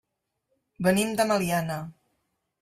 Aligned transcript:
Venim 0.87 1.13
de 1.21 1.27
Meliana. 1.33 1.79